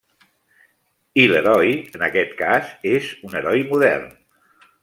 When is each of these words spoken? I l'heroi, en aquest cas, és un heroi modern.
I 1.23 1.25
l'heroi, 1.33 1.75
en 1.99 2.07
aquest 2.09 2.35
cas, 2.41 2.75
és 2.97 3.13
un 3.29 3.41
heroi 3.41 3.67
modern. 3.75 4.13